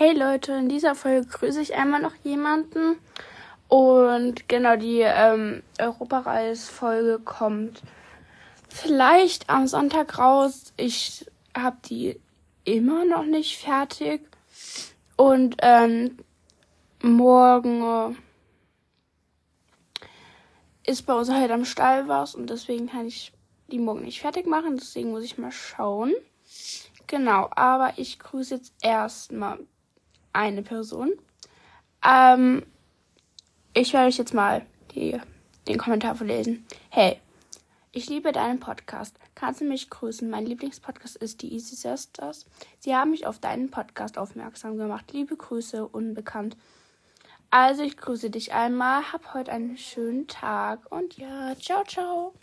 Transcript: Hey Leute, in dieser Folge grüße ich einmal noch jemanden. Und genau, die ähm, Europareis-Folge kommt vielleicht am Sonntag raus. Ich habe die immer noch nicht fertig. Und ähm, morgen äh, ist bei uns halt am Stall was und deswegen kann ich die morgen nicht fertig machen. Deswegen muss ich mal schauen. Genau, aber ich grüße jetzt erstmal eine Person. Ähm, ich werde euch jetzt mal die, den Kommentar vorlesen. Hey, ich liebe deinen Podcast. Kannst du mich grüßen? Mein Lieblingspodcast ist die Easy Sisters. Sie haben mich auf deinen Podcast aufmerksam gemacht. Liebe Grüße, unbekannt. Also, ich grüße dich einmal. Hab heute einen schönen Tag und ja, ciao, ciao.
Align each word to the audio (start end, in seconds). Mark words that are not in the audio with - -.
Hey 0.00 0.12
Leute, 0.16 0.52
in 0.52 0.68
dieser 0.68 0.94
Folge 0.94 1.26
grüße 1.26 1.60
ich 1.60 1.74
einmal 1.74 2.00
noch 2.00 2.14
jemanden. 2.22 3.00
Und 3.66 4.48
genau, 4.48 4.76
die 4.76 5.00
ähm, 5.00 5.64
Europareis-Folge 5.80 7.18
kommt 7.18 7.82
vielleicht 8.68 9.50
am 9.50 9.66
Sonntag 9.66 10.16
raus. 10.16 10.72
Ich 10.76 11.26
habe 11.52 11.78
die 11.86 12.20
immer 12.62 13.06
noch 13.06 13.24
nicht 13.24 13.58
fertig. 13.58 14.20
Und 15.16 15.56
ähm, 15.62 16.18
morgen 17.02 18.14
äh, 20.84 20.92
ist 20.92 21.06
bei 21.06 21.14
uns 21.14 21.28
halt 21.28 21.50
am 21.50 21.64
Stall 21.64 22.06
was 22.06 22.36
und 22.36 22.50
deswegen 22.50 22.86
kann 22.88 23.08
ich 23.08 23.32
die 23.66 23.80
morgen 23.80 24.02
nicht 24.02 24.20
fertig 24.20 24.46
machen. 24.46 24.76
Deswegen 24.76 25.10
muss 25.10 25.24
ich 25.24 25.38
mal 25.38 25.50
schauen. 25.50 26.14
Genau, 27.08 27.50
aber 27.50 27.94
ich 27.96 28.20
grüße 28.20 28.54
jetzt 28.54 28.72
erstmal 28.80 29.58
eine 30.38 30.62
Person. 30.62 31.10
Ähm, 32.06 32.64
ich 33.74 33.92
werde 33.92 34.06
euch 34.06 34.18
jetzt 34.18 34.34
mal 34.34 34.64
die, 34.94 35.20
den 35.66 35.78
Kommentar 35.78 36.14
vorlesen. 36.14 36.64
Hey, 36.90 37.20
ich 37.90 38.08
liebe 38.08 38.30
deinen 38.30 38.60
Podcast. 38.60 39.18
Kannst 39.34 39.60
du 39.60 39.64
mich 39.64 39.90
grüßen? 39.90 40.30
Mein 40.30 40.46
Lieblingspodcast 40.46 41.16
ist 41.16 41.42
die 41.42 41.52
Easy 41.52 41.74
Sisters. 41.74 42.46
Sie 42.78 42.94
haben 42.94 43.10
mich 43.10 43.26
auf 43.26 43.40
deinen 43.40 43.70
Podcast 43.70 44.16
aufmerksam 44.16 44.78
gemacht. 44.78 45.12
Liebe 45.12 45.36
Grüße, 45.36 45.86
unbekannt. 45.88 46.56
Also, 47.50 47.82
ich 47.82 47.96
grüße 47.96 48.30
dich 48.30 48.52
einmal. 48.52 49.12
Hab 49.12 49.34
heute 49.34 49.50
einen 49.50 49.76
schönen 49.76 50.28
Tag 50.28 50.92
und 50.92 51.16
ja, 51.16 51.56
ciao, 51.58 51.82
ciao. 51.84 52.34